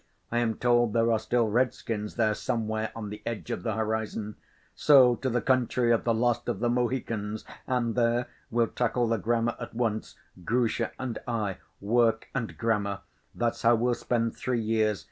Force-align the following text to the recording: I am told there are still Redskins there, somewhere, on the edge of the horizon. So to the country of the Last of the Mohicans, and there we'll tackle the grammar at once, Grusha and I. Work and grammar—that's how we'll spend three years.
I 0.31 0.39
am 0.39 0.55
told 0.55 0.93
there 0.93 1.11
are 1.11 1.19
still 1.19 1.47
Redskins 1.47 2.15
there, 2.15 2.33
somewhere, 2.33 2.91
on 2.95 3.09
the 3.11 3.21
edge 3.23 3.51
of 3.51 3.61
the 3.61 3.73
horizon. 3.75 4.33
So 4.73 5.15
to 5.17 5.29
the 5.29 5.43
country 5.43 5.91
of 5.93 6.05
the 6.05 6.13
Last 6.15 6.49
of 6.49 6.59
the 6.59 6.71
Mohicans, 6.71 7.45
and 7.67 7.93
there 7.93 8.27
we'll 8.49 8.65
tackle 8.69 9.07
the 9.07 9.19
grammar 9.19 9.55
at 9.59 9.75
once, 9.75 10.15
Grusha 10.43 10.91
and 10.97 11.19
I. 11.27 11.57
Work 11.81 12.29
and 12.33 12.57
grammar—that's 12.57 13.61
how 13.61 13.75
we'll 13.75 13.93
spend 13.93 14.35
three 14.35 14.59
years. 14.59 14.99